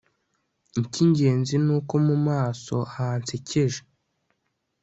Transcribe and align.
icy'ingenzi 0.81 1.55
ni 1.65 1.71
uko 1.77 1.95
mu 2.07 2.15
maso 2.27 2.75
hansekeje 2.93 3.81